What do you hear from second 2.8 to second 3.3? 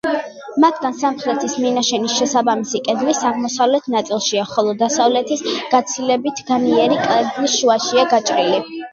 კედლის